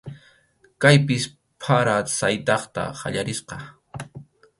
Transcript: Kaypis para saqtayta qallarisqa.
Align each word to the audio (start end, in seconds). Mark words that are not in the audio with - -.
Kaypis 0.85 1.23
para 1.63 1.97
saqtayta 2.17 2.83
qallarisqa. 3.01 3.57